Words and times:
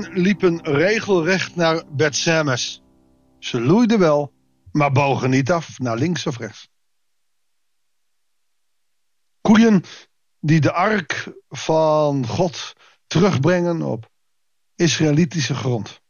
liepen 0.00 0.62
regelrecht 0.62 1.56
naar 1.56 1.82
Bethsemes. 1.90 2.82
Ze 3.38 3.60
loeiden 3.60 3.98
wel, 3.98 4.32
maar 4.72 4.92
bogen 4.92 5.30
niet 5.30 5.50
af 5.50 5.78
naar 5.78 5.96
links 5.96 6.26
of 6.26 6.36
rechts. 6.38 6.68
Koeien 9.40 9.84
die 10.40 10.60
de 10.60 10.72
ark 10.72 11.32
van 11.48 12.26
God 12.26 12.72
terugbrengen 13.06 13.82
op 13.82 14.10
Israëlitische 14.74 15.54
grond. 15.54 16.00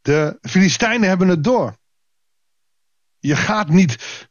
De 0.00 0.38
Filistijnen 0.40 1.08
hebben 1.08 1.28
het 1.28 1.44
door. 1.44 1.76
Je 3.18 3.36
gaat 3.36 3.68
niet. 3.68 4.28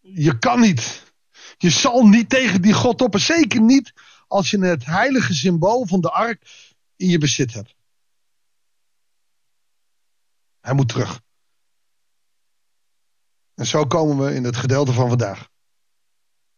Je 0.00 0.38
kan 0.38 0.60
niet. 0.60 1.12
Je 1.56 1.70
zal 1.70 2.06
niet 2.06 2.28
tegen 2.28 2.62
die 2.62 2.72
God 2.72 3.00
op. 3.00 3.18
Zeker 3.18 3.60
niet 3.60 3.92
als 4.28 4.50
je 4.50 4.64
het 4.64 4.84
heilige 4.84 5.34
symbool 5.34 5.86
van 5.86 6.00
de 6.00 6.10
ark 6.10 6.72
in 6.96 7.08
je 7.08 7.18
bezit 7.18 7.52
hebt. 7.52 7.74
Hij 10.60 10.74
moet 10.74 10.88
terug. 10.88 11.20
En 13.54 13.66
zo 13.66 13.86
komen 13.86 14.26
we 14.26 14.34
in 14.34 14.44
het 14.44 14.56
gedeelte 14.56 14.92
van 14.92 15.08
vandaag. 15.08 15.48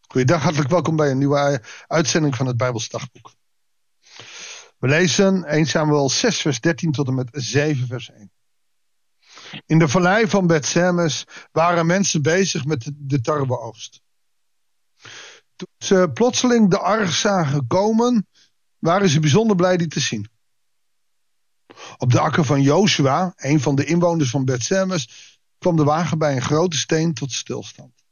Goeiedag, 0.01 0.43
hartelijk 0.43 0.71
welkom 0.71 0.97
bij 0.97 1.11
een 1.11 1.19
nieuwe 1.19 1.63
uitzending 1.87 2.37
van 2.37 2.47
het 2.47 2.57
Bijbelsdagboek. 2.57 3.33
We 4.79 4.89
lezen 4.89 5.45
1 5.45 5.67
Samuel 5.67 6.11
6 6.11 6.41
vers 6.41 6.61
13 6.61 6.93
tot 6.93 7.09
en 7.09 7.15
met 7.15 7.29
7 7.33 7.87
vers 7.87 8.11
1. 8.11 8.33
In 9.67 9.79
de 9.79 9.89
vallei 9.89 10.29
van 10.29 10.47
Bethsemes 10.47 11.25
waren 11.53 11.87
mensen 11.87 12.23
bezig 12.23 12.65
met 12.65 12.91
de 12.95 13.21
tarweoogst. 13.21 14.03
Toen 15.61 15.69
ze 15.79 16.11
plotseling 16.15 16.71
de 16.71 16.79
arg 16.79 17.13
zagen 17.13 17.67
komen, 17.67 18.27
waren 18.79 19.09
ze 19.09 19.21
bijzonder 19.21 19.57
blij 19.57 19.77
die 19.77 19.87
te 19.87 20.01
zien. 20.01 20.29
Op 21.97 22.13
de 22.13 22.21
akker 22.21 22.45
van 22.45 22.63
Joshua, 22.63 23.33
een 23.37 23.61
van 23.61 23.75
de 23.75 23.85
inwoners 23.85 24.31
van 24.31 24.45
Bethsemes, 24.45 25.39
kwam 25.59 25.77
de 25.77 25.85
wagen 25.85 26.19
bij 26.19 26.37
een 26.37 26.43
grote 26.43 26.77
steen 26.77 27.15
tot 27.15 27.33
stilstand. 27.33 28.05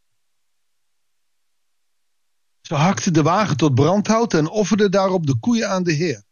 Ze 2.61 2.75
hakten 2.75 3.13
de 3.13 3.23
wagen 3.23 3.57
tot 3.57 3.75
brandhout 3.75 4.35
en 4.35 4.49
offerden 4.49 4.91
daarop 4.91 5.27
de 5.27 5.39
koeien 5.39 5.69
aan 5.69 5.83
de 5.83 5.93
Heer. 5.93 6.25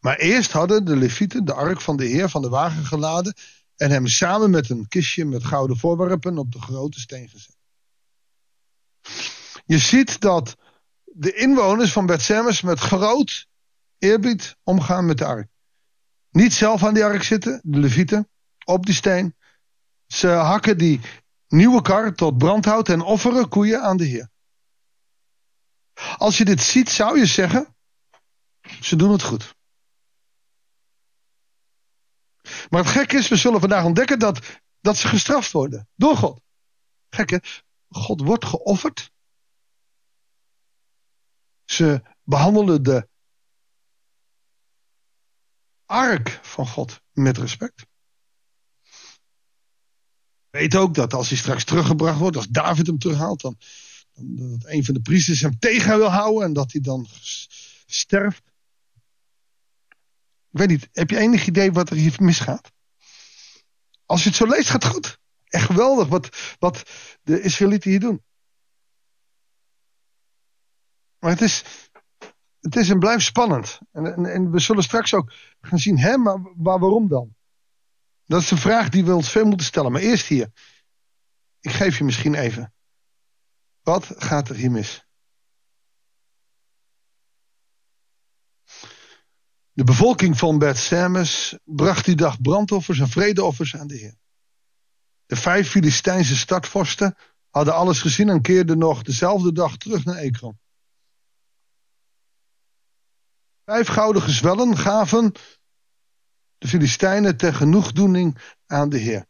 Maar 0.00 0.16
eerst 0.16 0.52
hadden 0.52 0.84
de 0.84 0.96
levieten 0.96 1.44
de 1.44 1.54
ark 1.54 1.80
van 1.80 1.96
de 1.96 2.04
Heer 2.04 2.28
van 2.28 2.42
de 2.42 2.48
wagen 2.48 2.84
geladen 2.84 3.34
en 3.76 3.90
hem 3.90 4.06
samen 4.06 4.50
met 4.50 4.70
een 4.70 4.88
kistje 4.88 5.24
met 5.24 5.44
gouden 5.44 5.76
voorwerpen 5.76 6.38
op 6.38 6.52
de 6.52 6.60
grote 6.60 7.00
steen 7.00 7.28
gezet. 7.28 7.61
Je 9.72 9.78
ziet 9.78 10.20
dat 10.20 10.56
de 11.04 11.34
inwoners 11.34 11.92
van 11.92 12.06
Bethsemes 12.06 12.60
met 12.60 12.78
groot 12.78 13.46
eerbied 13.98 14.56
omgaan 14.62 15.06
met 15.06 15.18
de 15.18 15.24
ark. 15.24 15.48
Niet 16.30 16.52
zelf 16.52 16.84
aan 16.84 16.94
die 16.94 17.04
ark 17.04 17.22
zitten, 17.22 17.60
de 17.64 17.78
levieten, 17.78 18.28
op 18.64 18.86
die 18.86 18.94
steen. 18.94 19.36
Ze 20.06 20.28
hakken 20.28 20.78
die 20.78 21.00
nieuwe 21.48 21.82
kar 21.82 22.14
tot 22.14 22.38
brandhout 22.38 22.88
en 22.88 23.00
offeren 23.00 23.48
koeien 23.48 23.82
aan 23.82 23.96
de 23.96 24.04
Heer. 24.04 24.30
Als 26.16 26.38
je 26.38 26.44
dit 26.44 26.62
ziet, 26.62 26.90
zou 26.90 27.18
je 27.18 27.26
zeggen: 27.26 27.76
ze 28.80 28.96
doen 28.96 29.12
het 29.12 29.22
goed. 29.22 29.54
Maar 32.70 32.82
het 32.82 32.92
gekke 32.92 33.16
is, 33.16 33.28
we 33.28 33.36
zullen 33.36 33.60
vandaag 33.60 33.84
ontdekken 33.84 34.18
dat, 34.18 34.40
dat 34.80 34.96
ze 34.96 35.08
gestraft 35.08 35.52
worden 35.52 35.88
door 35.94 36.16
God. 36.16 36.40
Gekke, 37.10 37.42
God 37.88 38.20
wordt 38.20 38.44
geofferd. 38.44 39.11
Ze 41.72 42.02
behandelen 42.22 42.82
de 42.82 43.08
ark 45.84 46.38
van 46.42 46.66
God 46.66 47.00
met 47.12 47.38
respect. 47.38 47.86
Weet 50.50 50.76
ook 50.76 50.94
dat 50.94 51.14
als 51.14 51.28
hij 51.28 51.38
straks 51.38 51.64
teruggebracht 51.64 52.18
wordt, 52.18 52.36
als 52.36 52.48
David 52.48 52.86
hem 52.86 52.98
terughaalt, 52.98 53.40
dan, 53.40 53.56
dan 54.12 54.50
dat 54.50 54.70
een 54.70 54.84
van 54.84 54.94
de 54.94 55.00
priesters 55.00 55.40
hem 55.40 55.58
tegen 55.58 55.98
wil 55.98 56.10
houden 56.10 56.44
en 56.44 56.52
dat 56.52 56.72
hij 56.72 56.80
dan 56.80 57.06
sterft. 57.86 58.42
Ik 60.50 60.58
weet 60.58 60.68
niet, 60.68 60.88
heb 60.92 61.10
je 61.10 61.18
enig 61.18 61.46
idee 61.46 61.72
wat 61.72 61.90
er 61.90 61.96
hier 61.96 62.14
misgaat? 62.18 62.72
Als 64.06 64.22
je 64.22 64.28
het 64.28 64.38
zo 64.38 64.46
leest, 64.46 64.68
gaat 64.68 64.82
het 64.82 64.92
goed. 64.92 65.18
Echt 65.44 65.66
geweldig 65.66 66.08
wat, 66.08 66.56
wat 66.58 66.82
de 67.22 67.40
Israëlieten 67.40 67.90
hier 67.90 68.00
doen. 68.00 68.22
Maar 71.22 71.30
het 71.30 71.40
is, 71.40 71.64
het 72.60 72.76
is 72.76 72.90
en 72.90 72.98
blijft 72.98 73.24
spannend. 73.24 73.80
En, 73.92 74.26
en, 74.26 74.50
we 74.50 74.58
zullen 74.58 74.82
straks 74.82 75.14
ook 75.14 75.32
gaan 75.60 75.78
zien, 75.78 75.98
hè, 75.98 76.16
maar, 76.16 76.38
waarom 76.56 77.08
dan? 77.08 77.34
Dat 78.24 78.40
is 78.40 78.48
de 78.48 78.56
vraag 78.56 78.88
die 78.88 79.04
we 79.04 79.14
ons 79.14 79.30
veel 79.30 79.44
moeten 79.44 79.66
stellen. 79.66 79.92
Maar 79.92 80.00
eerst 80.00 80.26
hier. 80.26 80.50
Ik 81.60 81.70
geef 81.70 81.98
je 81.98 82.04
misschien 82.04 82.34
even. 82.34 82.74
Wat 83.82 84.14
gaat 84.16 84.48
er 84.48 84.54
hier 84.54 84.70
mis? 84.70 85.06
De 89.72 89.84
bevolking 89.84 90.38
van 90.38 90.58
Beth-Semes 90.58 91.58
bracht 91.64 92.04
die 92.04 92.16
dag 92.16 92.40
brandoffers 92.40 92.98
en 92.98 93.08
vredeoffers 93.08 93.76
aan 93.76 93.86
de 93.86 93.96
Heer. 93.96 94.16
De 95.26 95.36
vijf 95.36 95.70
Filistijnse 95.70 96.36
stadvorsten 96.36 97.16
hadden 97.50 97.74
alles 97.74 98.00
gezien 98.00 98.28
en 98.28 98.42
keerden 98.42 98.78
nog 98.78 99.02
dezelfde 99.02 99.52
dag 99.52 99.76
terug 99.76 100.04
naar 100.04 100.16
Ekron. 100.16 100.60
Vijf 103.72 103.88
gouden 103.88 104.22
gezwellen 104.22 104.76
gaven 104.76 105.32
de 106.58 106.68
Filistijnen 106.68 107.36
ter 107.36 107.54
genoegdoening 107.54 108.54
aan 108.66 108.88
de 108.88 108.98
Heer. 108.98 109.26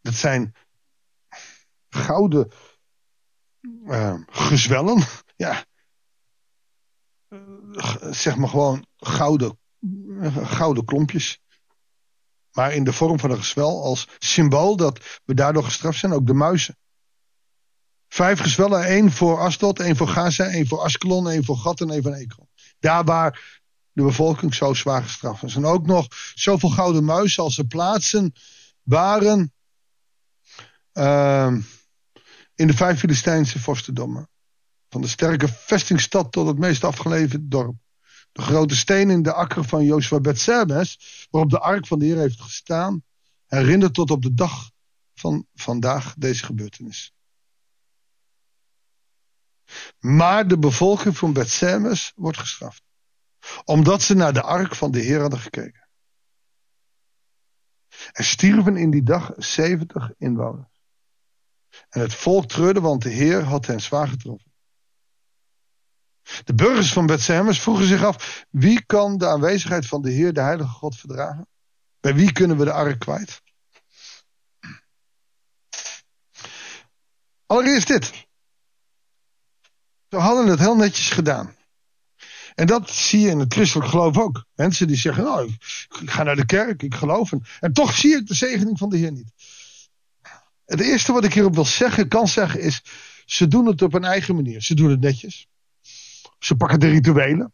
Dat 0.00 0.14
zijn 0.14 0.54
gouden 1.88 2.50
uh, 3.84 4.20
gezwellen. 4.26 5.02
Ja, 5.36 5.64
zeg 8.10 8.36
maar 8.36 8.48
gewoon 8.48 8.86
gouden, 8.96 9.58
gouden 10.42 10.84
klompjes. 10.84 11.40
Maar 12.52 12.72
in 12.74 12.84
de 12.84 12.92
vorm 12.92 13.18
van 13.18 13.30
een 13.30 13.38
gezwel 13.38 13.82
als 13.82 14.08
symbool 14.18 14.76
dat 14.76 15.20
we 15.24 15.34
daardoor 15.34 15.64
gestraft 15.64 15.98
zijn, 15.98 16.12
ook 16.12 16.26
de 16.26 16.34
muizen. 16.34 16.76
Vijf 18.08 18.40
gezwellen, 18.40 18.84
één 18.84 19.10
voor 19.10 19.38
Asdod, 19.38 19.80
één 19.80 19.96
voor 19.96 20.08
Gaza, 20.08 20.44
één 20.44 20.66
voor 20.66 20.80
Askelon, 20.80 21.28
één 21.28 21.44
voor 21.44 21.56
Gat 21.56 21.80
en 21.80 21.90
één 21.90 22.02
voor 22.02 22.12
Ekron. 22.12 22.50
Daar 22.82 23.04
waar 23.04 23.60
de 23.92 24.02
bevolking 24.02 24.54
zo 24.54 24.74
zwaar 24.74 25.02
gestraft 25.02 25.42
is. 25.42 25.54
En 25.54 25.64
ook 25.64 25.86
nog 25.86 26.06
zoveel 26.34 26.68
gouden 26.68 27.04
muizen 27.04 27.42
als 27.42 27.58
er 27.58 27.66
plaatsen 27.66 28.32
waren 28.82 29.52
uh, 30.92 31.54
in 32.54 32.66
de 32.66 32.74
vijf 32.74 32.98
Filistijnse 32.98 33.60
vorstendommen. 33.60 34.28
Van 34.88 35.00
de 35.00 35.08
sterke 35.08 35.48
vestingstad 35.48 36.32
tot 36.32 36.46
het 36.46 36.58
meest 36.58 36.84
afgelegen 36.84 37.48
dorp. 37.48 37.76
De 38.32 38.42
grote 38.42 38.76
steen 38.76 39.10
in 39.10 39.22
de 39.22 39.32
akker 39.32 39.64
van 39.64 39.84
Joshua 39.84 40.20
Bethsemes, 40.20 41.26
waarop 41.30 41.50
de 41.50 41.58
ark 41.58 41.86
van 41.86 41.98
de 41.98 42.04
Heer 42.04 42.18
heeft 42.18 42.40
gestaan, 42.40 43.02
herinnert 43.46 43.94
tot 43.94 44.10
op 44.10 44.22
de 44.22 44.34
dag 44.34 44.70
van 45.14 45.46
vandaag 45.54 46.14
deze 46.18 46.44
gebeurtenis. 46.44 47.12
Maar 50.02 50.48
de 50.48 50.58
bevolking 50.58 51.16
van 51.16 51.32
Bethsemes 51.32 52.12
wordt 52.14 52.38
gestraft. 52.38 52.82
Omdat 53.64 54.02
ze 54.02 54.14
naar 54.14 54.32
de 54.32 54.42
ark 54.42 54.74
van 54.74 54.90
de 54.90 55.00
Heer 55.00 55.20
hadden 55.20 55.38
gekeken. 55.38 55.88
Er 58.12 58.24
stierven 58.24 58.76
in 58.76 58.90
die 58.90 59.02
dag 59.02 59.32
70 59.36 60.10
inwoners. 60.18 60.80
En 61.88 62.00
het 62.00 62.14
volk 62.14 62.48
treurde, 62.48 62.80
want 62.80 63.02
de 63.02 63.08
Heer 63.08 63.44
had 63.44 63.66
hen 63.66 63.80
zwaar 63.80 64.08
getroffen. 64.08 64.52
De 66.44 66.54
burgers 66.54 66.92
van 66.92 67.06
Bethsemes 67.06 67.60
vroegen 67.60 67.86
zich 67.86 68.04
af: 68.04 68.46
wie 68.50 68.84
kan 68.84 69.18
de 69.18 69.26
aanwezigheid 69.26 69.86
van 69.86 70.02
de 70.02 70.10
Heer, 70.10 70.32
de 70.32 70.40
Heilige 70.40 70.68
God, 70.68 70.96
verdragen? 70.96 71.48
Bij 72.00 72.14
wie 72.14 72.32
kunnen 72.32 72.58
we 72.58 72.64
de 72.64 72.72
ark 72.72 72.98
kwijt? 72.98 73.42
Allereerst 77.46 77.86
dit. 77.86 78.21
Ze 80.12 80.18
hadden 80.18 80.46
het 80.46 80.58
heel 80.58 80.76
netjes 80.76 81.10
gedaan. 81.10 81.56
En 82.54 82.66
dat 82.66 82.90
zie 82.90 83.20
je 83.20 83.28
in 83.28 83.38
het 83.38 83.52
christelijk 83.52 83.90
geloof 83.90 84.18
ook. 84.18 84.44
Mensen 84.54 84.86
die 84.86 84.96
zeggen, 84.96 85.24
nou, 85.24 85.48
ik 86.00 86.10
ga 86.10 86.22
naar 86.22 86.36
de 86.36 86.46
kerk, 86.46 86.82
ik 86.82 86.94
geloof. 86.94 87.32
En, 87.32 87.42
en 87.60 87.72
toch 87.72 87.96
zie 87.96 88.16
ik 88.16 88.26
de 88.26 88.34
zegening 88.34 88.78
van 88.78 88.88
de 88.88 88.96
Heer 88.96 89.12
niet. 89.12 89.32
Het 90.64 90.80
eerste 90.80 91.12
wat 91.12 91.24
ik 91.24 91.34
hierop 91.34 91.54
wil 91.54 91.64
zeggen, 91.64 92.08
kan 92.08 92.28
zeggen, 92.28 92.60
is, 92.60 92.82
ze 93.24 93.48
doen 93.48 93.66
het 93.66 93.82
op 93.82 93.94
een 93.94 94.04
eigen 94.04 94.34
manier. 94.34 94.62
Ze 94.62 94.74
doen 94.74 94.90
het 94.90 95.00
netjes. 95.00 95.46
Ze 96.38 96.54
pakken 96.54 96.80
de 96.80 96.88
rituelen. 96.88 97.52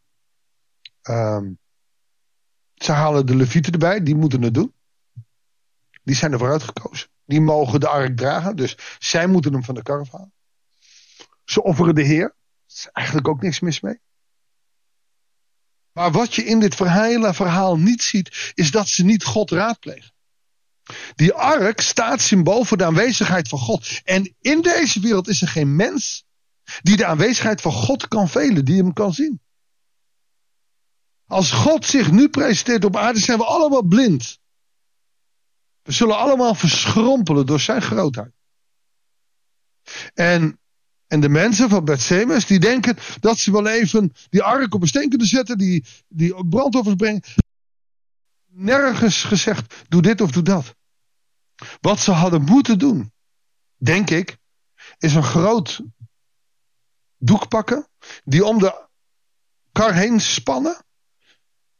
Um, 1.02 1.58
ze 2.74 2.92
halen 2.92 3.26
de 3.26 3.36
levieten 3.36 3.72
erbij, 3.72 4.02
die 4.02 4.16
moeten 4.16 4.42
het 4.42 4.54
doen. 4.54 4.72
Die 6.02 6.14
zijn 6.14 6.32
er 6.32 6.38
vooruit 6.38 6.62
gekozen. 6.62 7.08
Die 7.24 7.40
mogen 7.40 7.80
de 7.80 7.88
ark 7.88 8.16
dragen, 8.16 8.56
dus 8.56 8.76
zij 8.98 9.26
moeten 9.26 9.52
hem 9.52 9.64
van 9.64 9.74
de 9.74 9.82
kar 9.82 10.06
halen. 10.10 10.32
Ze 11.44 11.62
offeren 11.62 11.94
de 11.94 12.02
Heer. 12.02 12.36
Is 12.68 12.88
eigenlijk 12.92 13.28
ook 13.28 13.42
niks 13.42 13.60
mis 13.60 13.80
mee. 13.80 14.00
Maar 15.92 16.10
wat 16.10 16.34
je 16.34 16.44
in 16.44 16.60
dit 16.60 16.78
hele 16.78 17.34
verhaal 17.34 17.78
niet 17.78 18.02
ziet, 18.02 18.52
is 18.54 18.70
dat 18.70 18.88
ze 18.88 19.04
niet 19.04 19.24
God 19.24 19.50
raadplegen. 19.50 20.12
Die 21.14 21.32
ark 21.32 21.80
staat 21.80 22.20
symbool 22.20 22.64
voor 22.64 22.76
de 22.76 22.84
aanwezigheid 22.84 23.48
van 23.48 23.58
God. 23.58 24.00
En 24.04 24.34
in 24.40 24.60
deze 24.60 25.00
wereld 25.00 25.28
is 25.28 25.42
er 25.42 25.48
geen 25.48 25.76
mens 25.76 26.26
die 26.82 26.96
de 26.96 27.06
aanwezigheid 27.06 27.60
van 27.60 27.72
God 27.72 28.08
kan 28.08 28.28
velen, 28.28 28.64
die 28.64 28.76
hem 28.76 28.92
kan 28.92 29.12
zien. 29.12 29.40
Als 31.26 31.50
God 31.50 31.84
zich 31.84 32.10
nu 32.10 32.28
presenteert 32.28 32.84
op 32.84 32.96
aarde, 32.96 33.18
zijn 33.18 33.38
we 33.38 33.44
allemaal 33.44 33.82
blind. 33.82 34.38
We 35.82 35.92
zullen 35.92 36.16
allemaal 36.16 36.54
verschrompelen 36.54 37.46
door 37.46 37.60
zijn 37.60 37.82
grootheid. 37.82 38.32
En, 40.14 40.60
en 41.08 41.20
de 41.20 41.28
mensen 41.28 41.68
van 41.68 41.84
Bethsemes, 41.84 42.46
die 42.46 42.58
denken 42.58 42.96
dat 43.20 43.38
ze 43.38 43.52
wel 43.52 43.66
even 43.66 44.12
die 44.30 44.42
ark 44.42 44.74
op 44.74 44.82
een 44.82 44.88
steen 44.88 45.08
kunnen 45.08 45.26
zetten, 45.26 45.58
die, 45.58 45.84
die 46.08 46.46
brandoffers 46.46 46.96
brengen. 46.96 47.22
Nergens 48.46 49.22
gezegd, 49.22 49.74
doe 49.88 50.02
dit 50.02 50.20
of 50.20 50.30
doe 50.30 50.42
dat. 50.42 50.74
Wat 51.80 52.00
ze 52.00 52.10
hadden 52.10 52.42
moeten 52.42 52.78
doen, 52.78 53.12
denk 53.76 54.10
ik, 54.10 54.36
is 54.98 55.14
een 55.14 55.22
groot 55.22 55.80
doek 57.18 57.48
pakken, 57.48 57.88
die 58.24 58.44
om 58.44 58.58
de 58.58 58.86
kar 59.72 59.94
heen 59.94 60.20
spannen, 60.20 60.84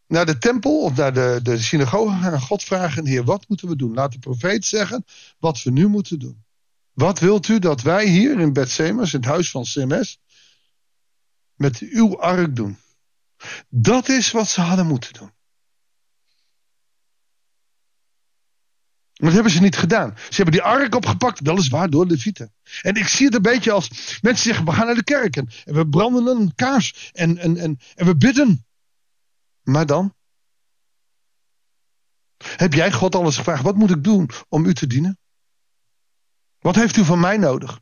naar 0.06 0.26
de 0.26 0.38
tempel 0.38 0.82
of 0.82 0.96
naar 0.96 1.12
de, 1.12 1.40
de 1.42 1.58
synagoge 1.58 2.16
gaan 2.16 2.40
God 2.40 2.62
vragen, 2.62 3.06
Heer, 3.06 3.24
wat 3.24 3.48
moeten 3.48 3.68
we 3.68 3.76
doen? 3.76 3.94
Laat 3.94 4.12
de 4.12 4.18
profeet 4.18 4.64
zeggen 4.64 5.04
wat 5.38 5.62
we 5.62 5.70
nu 5.70 5.86
moeten 5.86 6.18
doen. 6.18 6.44
Wat 6.98 7.18
wilt 7.18 7.48
u 7.48 7.58
dat 7.58 7.82
wij 7.82 8.06
hier 8.06 8.40
in 8.40 8.52
Bethsemes, 8.52 9.12
in 9.12 9.20
het 9.20 9.28
huis 9.28 9.50
van 9.50 9.62
CMS, 9.62 10.18
met 11.54 11.78
uw 11.78 12.20
ark 12.20 12.56
doen? 12.56 12.78
Dat 13.68 14.08
is 14.08 14.30
wat 14.30 14.48
ze 14.48 14.60
hadden 14.60 14.86
moeten 14.86 15.12
doen. 15.12 15.32
Maar 19.14 19.28
dat 19.28 19.32
hebben 19.32 19.52
ze 19.52 19.60
niet 19.60 19.76
gedaan. 19.76 20.14
Ze 20.16 20.34
hebben 20.34 20.52
die 20.52 20.62
ark 20.62 20.94
opgepakt, 20.94 21.40
weliswaar 21.40 21.90
door 21.90 22.06
Levieten. 22.06 22.54
En 22.82 22.94
ik 22.94 23.06
zie 23.06 23.26
het 23.26 23.34
een 23.34 23.42
beetje 23.42 23.72
als 23.72 24.18
mensen 24.20 24.44
zeggen: 24.44 24.64
we 24.64 24.72
gaan 24.72 24.86
naar 24.86 24.94
de 24.94 25.04
kerk 25.04 25.36
en, 25.36 25.48
we 25.64 25.88
branden 25.88 26.26
een 26.26 26.54
kaars 26.54 27.10
en, 27.12 27.38
en, 27.38 27.56
en, 27.56 27.78
en 27.94 28.06
we 28.06 28.16
bidden. 28.16 28.66
Maar 29.62 29.86
dan? 29.86 30.14
Heb 32.36 32.74
jij 32.74 32.92
God 32.92 33.14
alles 33.14 33.36
gevraagd? 33.36 33.62
Wat 33.62 33.76
moet 33.76 33.90
ik 33.90 34.04
doen 34.04 34.30
om 34.48 34.64
u 34.64 34.74
te 34.74 34.86
dienen? 34.86 35.18
Wat 36.60 36.74
heeft 36.74 36.96
u 36.96 37.04
van 37.04 37.20
mij 37.20 37.36
nodig? 37.36 37.80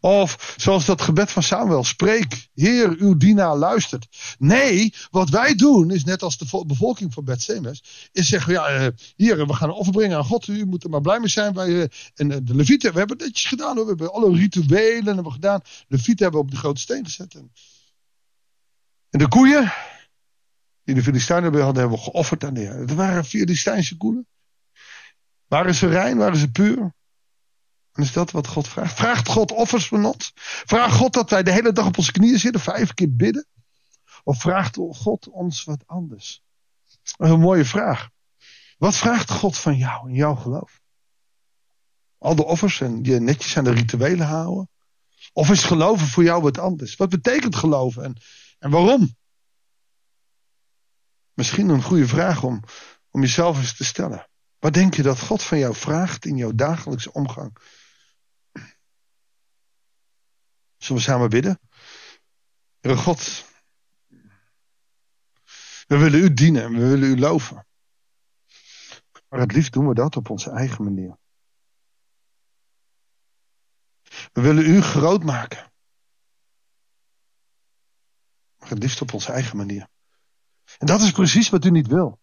Of 0.00 0.54
zoals 0.56 0.84
dat 0.84 1.02
gebed 1.02 1.30
van 1.30 1.42
Samuel, 1.42 1.84
spreek, 1.84 2.48
Heer, 2.54 2.96
uw 2.98 3.16
dienaar 3.16 3.56
luistert. 3.56 4.36
Nee, 4.38 4.94
wat 5.10 5.28
wij 5.28 5.54
doen 5.54 5.90
is 5.90 6.04
net 6.04 6.22
als 6.22 6.38
de 6.38 6.64
bevolking 6.66 7.12
van 7.12 7.24
Bethsemes, 7.24 8.08
is 8.12 8.28
zeggen, 8.28 8.52
ja, 8.52 8.80
uh, 8.80 8.86
hier, 9.16 9.46
we 9.46 9.54
gaan 9.54 9.68
een 9.68 9.74
offer 9.74 9.92
brengen 9.92 10.16
aan 10.16 10.24
God, 10.24 10.46
u 10.46 10.64
moet 10.64 10.84
er 10.84 10.90
maar 10.90 11.00
blij 11.00 11.18
mee 11.18 11.28
zijn. 11.28 11.54
Wij, 11.54 11.68
uh, 11.68 11.82
en 12.14 12.30
uh, 12.30 12.36
de 12.42 12.54
Levieten, 12.54 12.92
we 12.92 12.98
hebben 12.98 13.16
netjes 13.16 13.44
gedaan, 13.44 13.74
we 13.74 13.84
hebben 13.86 14.12
alle 14.12 14.36
rituelen 14.36 15.14
hebben 15.14 15.32
gedaan. 15.32 15.60
De 15.62 15.84
Levieten 15.88 16.22
hebben 16.22 16.40
op 16.40 16.50
de 16.50 16.56
grote 16.56 16.80
steen 16.80 17.04
gezet. 17.04 17.34
En, 17.34 17.52
en 19.10 19.18
de 19.18 19.28
koeien, 19.28 19.72
die 20.84 20.94
de 20.94 21.02
Filistijnen 21.02 21.60
hadden, 21.60 21.80
hebben 21.80 21.98
we 21.98 22.04
geofferd 22.04 22.44
aan 22.44 22.54
de 22.54 22.60
Heer. 22.60 22.74
Het 22.74 22.94
waren 22.94 23.24
Filistijnse 23.24 23.96
koeien. 23.96 24.26
Waren 25.46 25.74
ze 25.74 25.88
rein, 25.88 26.16
waren 26.16 26.38
ze 26.38 26.50
puur? 26.50 26.94
En 27.96 28.02
is 28.02 28.12
dat 28.12 28.30
wat 28.30 28.46
God 28.46 28.68
vraagt? 28.68 28.94
Vraagt 28.94 29.28
God 29.28 29.52
offers 29.52 29.88
van 29.88 30.04
ons? 30.04 30.32
Vraagt 30.34 30.96
God 30.96 31.12
dat 31.12 31.30
wij 31.30 31.42
de 31.42 31.52
hele 31.52 31.72
dag 31.72 31.86
op 31.86 31.98
onze 31.98 32.12
knieën 32.12 32.38
zitten, 32.38 32.60
vijf 32.60 32.94
keer 32.94 33.16
bidden? 33.16 33.46
Of 34.24 34.40
vraagt 34.40 34.76
God 34.90 35.28
ons 35.28 35.64
wat 35.64 35.82
anders? 35.86 36.42
Een 37.16 37.40
mooie 37.40 37.64
vraag. 37.64 38.08
Wat 38.78 38.96
vraagt 38.96 39.30
God 39.30 39.58
van 39.58 39.76
jou 39.76 40.08
in 40.08 40.14
jouw 40.14 40.34
geloof? 40.34 40.80
Al 42.18 42.34
de 42.34 42.44
offers 42.44 42.80
en 42.80 43.04
je 43.04 43.20
netjes 43.20 43.56
aan 43.56 43.64
de 43.64 43.70
rituelen 43.72 44.26
houden? 44.26 44.70
Of 45.32 45.50
is 45.50 45.62
geloven 45.62 46.06
voor 46.06 46.24
jou 46.24 46.42
wat 46.42 46.58
anders? 46.58 46.96
Wat 46.96 47.08
betekent 47.08 47.56
geloven 47.56 48.04
en, 48.04 48.16
en 48.58 48.70
waarom? 48.70 49.16
Misschien 51.32 51.68
een 51.68 51.82
goede 51.82 52.06
vraag 52.06 52.42
om, 52.42 52.62
om 53.10 53.20
jezelf 53.20 53.58
eens 53.58 53.76
te 53.76 53.84
stellen. 53.84 54.28
Wat 54.58 54.74
denk 54.74 54.94
je 54.94 55.02
dat 55.02 55.20
God 55.20 55.42
van 55.42 55.58
jou 55.58 55.74
vraagt 55.74 56.24
in 56.24 56.36
jouw 56.36 56.52
dagelijkse 56.54 57.12
omgang 57.12 57.56
Zullen 60.86 61.02
we 61.02 61.08
samen 61.08 61.30
bidden? 61.30 61.60
Heere 62.80 62.98
God, 62.98 63.44
we 65.86 65.96
willen 65.96 66.20
u 66.20 66.34
dienen 66.34 66.62
en 66.62 66.72
we 66.72 66.88
willen 66.88 67.08
u 67.08 67.18
loven. 67.18 67.66
Maar 69.28 69.40
het 69.40 69.52
liefst 69.52 69.72
doen 69.72 69.88
we 69.88 69.94
dat 69.94 70.16
op 70.16 70.30
onze 70.30 70.50
eigen 70.50 70.84
manier. 70.84 71.18
We 74.32 74.40
willen 74.40 74.66
u 74.66 74.82
groot 74.82 75.24
maken. 75.24 75.72
Maar 78.58 78.68
het 78.68 78.78
liefst 78.78 79.02
op 79.02 79.12
onze 79.12 79.32
eigen 79.32 79.56
manier. 79.56 79.88
En 80.78 80.86
dat 80.86 81.00
is 81.00 81.12
precies 81.12 81.48
wat 81.48 81.64
u 81.64 81.70
niet 81.70 81.86
wil. 81.86 82.20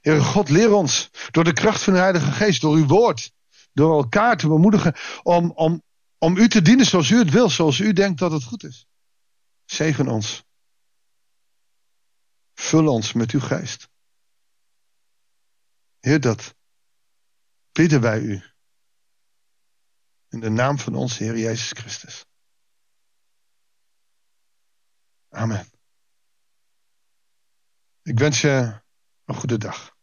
Heere 0.00 0.20
God, 0.20 0.48
leer 0.48 0.72
ons 0.72 1.10
door 1.30 1.44
de 1.44 1.52
kracht 1.52 1.82
van 1.82 1.92
de 1.92 1.98
Heilige 1.98 2.30
Geest, 2.30 2.60
door 2.60 2.74
uw 2.74 2.86
woord, 2.86 3.32
door 3.72 3.96
elkaar 3.96 4.36
te 4.36 4.48
bemoedigen 4.48 4.94
om, 5.22 5.50
om, 5.50 5.82
om 6.22 6.36
u 6.36 6.48
te 6.48 6.62
dienen 6.62 6.86
zoals 6.86 7.10
u 7.10 7.18
het 7.18 7.30
wil, 7.30 7.50
zoals 7.50 7.78
u 7.78 7.92
denkt 7.92 8.18
dat 8.18 8.32
het 8.32 8.44
goed 8.44 8.64
is. 8.64 8.86
Zegen 9.64 10.08
ons. 10.08 10.44
Vul 12.54 12.86
ons 12.88 13.12
met 13.12 13.30
uw 13.30 13.40
geest. 13.40 13.88
Heer, 15.98 16.20
dat 16.20 16.54
bidden 17.72 18.00
wij 18.00 18.20
u. 18.20 18.42
In 20.28 20.40
de 20.40 20.48
naam 20.48 20.78
van 20.78 20.94
onze 20.94 21.22
Heer 21.22 21.38
Jezus 21.38 21.70
Christus. 21.70 22.26
Amen. 25.28 25.70
Ik 28.02 28.18
wens 28.18 28.40
je 28.40 28.82
een 29.24 29.34
goede 29.34 29.58
dag. 29.58 29.96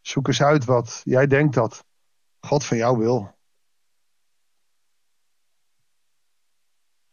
Zoek 0.00 0.26
eens 0.26 0.42
uit 0.42 0.64
wat 0.64 1.00
jij 1.04 1.26
denkt 1.26 1.54
dat 1.54 1.84
God 2.40 2.64
van 2.64 2.76
jou 2.76 2.98
wil. 2.98 3.37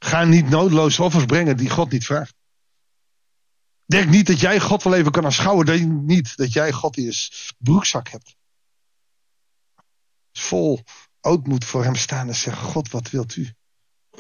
Ga 0.06 0.24
niet 0.24 0.50
noodloos 0.50 1.00
offers 1.00 1.26
brengen 1.26 1.58
die 1.58 1.70
God 1.70 1.92
niet 1.92 2.06
vraagt. 2.06 2.36
Denk 3.86 4.10
niet 4.10 4.28
dat 4.28 4.40
jij 4.40 4.60
God 4.60 4.84
wel 4.84 4.94
even 4.94 5.12
kan 5.12 5.26
aanschouwen. 5.26 5.66
Denk 5.66 5.92
niet 5.92 6.38
dat 6.38 6.54
jij 6.54 6.72
God 6.72 6.98
in 6.98 7.04
je 7.04 7.54
broekzak 7.58 8.10
hebt. 8.10 8.36
Vol 10.32 10.84
ootmoed 11.20 11.66
voor 11.66 11.84
hem 11.84 11.96
staan 11.96 12.28
en 12.28 12.36
zeggen: 12.36 12.64
God, 12.64 12.90
wat 12.90 13.10
wilt 13.10 13.36
u? 13.36 13.54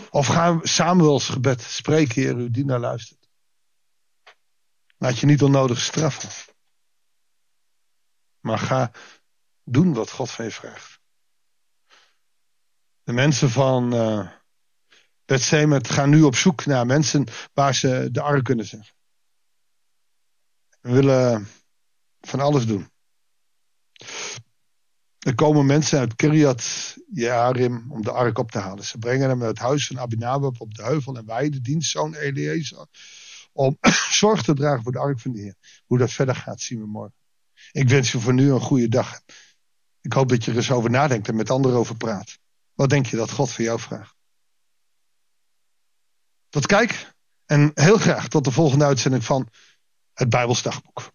Of 0.09 0.27
ga 0.27 0.59
Samuels 0.61 1.29
gebed. 1.29 1.61
Spreek, 1.61 2.11
Heer, 2.11 2.37
u 2.37 2.49
die 2.49 2.65
naar 2.65 2.79
luistert. 2.79 3.29
Laat 4.97 5.19
je 5.19 5.25
niet 5.25 5.43
onnodig 5.43 5.81
straffen. 5.81 6.53
Maar 8.39 8.59
ga 8.59 8.91
doen 9.63 9.93
wat 9.93 10.11
God 10.11 10.31
van 10.31 10.45
je 10.45 10.51
vraagt. 10.51 10.99
De 13.03 13.13
mensen 13.13 13.49
van. 13.49 13.93
Uh, 13.93 14.31
Bethsemet 15.25 15.89
gaan 15.89 16.09
nu 16.09 16.21
op 16.21 16.35
zoek 16.35 16.65
naar 16.65 16.85
mensen 16.85 17.27
waar 17.53 17.75
ze 17.75 18.09
de 18.11 18.21
ark 18.21 18.43
kunnen 18.43 18.65
zeggen. 18.65 18.95
We 20.81 20.91
willen 20.91 21.47
van 22.21 22.39
alles 22.39 22.65
doen. 22.65 22.89
Er 25.19 25.35
komen 25.35 25.65
mensen 25.65 25.99
uit 25.99 26.15
Kiryat 26.15 26.95
Jearim 27.13 27.91
om 27.91 28.01
de 28.01 28.11
ark 28.11 28.37
op 28.37 28.51
te 28.51 28.59
halen. 28.59 28.83
Ze 28.83 28.97
brengen 28.97 29.29
hem 29.29 29.37
naar 29.37 29.47
het 29.47 29.59
huis 29.59 29.87
van 29.87 29.99
Abinadab 29.99 30.61
op 30.61 30.73
de 30.73 30.83
heuvel 30.83 31.15
en 31.15 31.25
wij, 31.25 31.49
de 31.49 31.61
dienstzoon 31.61 32.15
Eliezer, 32.15 32.87
om 33.51 33.77
zorg 34.21 34.43
te 34.43 34.53
dragen 34.53 34.83
voor 34.83 34.91
de 34.91 34.99
ark 34.99 35.19
van 35.19 35.31
de 35.31 35.39
Heer. 35.39 35.55
Hoe 35.85 35.97
dat 35.97 36.11
verder 36.11 36.35
gaat, 36.35 36.61
zien 36.61 36.79
we 36.79 36.87
morgen. 36.87 37.15
Ik 37.71 37.89
wens 37.89 38.11
je 38.11 38.19
voor 38.19 38.33
nu 38.33 38.51
een 38.51 38.61
goede 38.61 38.87
dag. 38.87 39.21
Ik 40.01 40.13
hoop 40.13 40.29
dat 40.29 40.43
je 40.43 40.51
er 40.51 40.57
eens 40.57 40.71
over 40.71 40.89
nadenkt 40.89 41.27
en 41.27 41.35
met 41.35 41.49
anderen 41.49 41.77
over 41.79 41.97
praat. 41.97 42.37
Wat 42.73 42.89
denk 42.89 43.05
je 43.05 43.17
dat 43.17 43.31
God 43.31 43.51
voor 43.51 43.63
jou 43.63 43.79
vraagt? 43.79 44.14
Tot 46.55 46.65
kijk 46.65 47.13
en 47.45 47.71
heel 47.73 47.97
graag 47.97 48.27
tot 48.27 48.43
de 48.43 48.51
volgende 48.51 48.85
uitzending 48.85 49.23
van 49.23 49.49
het 50.13 50.29
Bijbelsdagboek. 50.29 51.11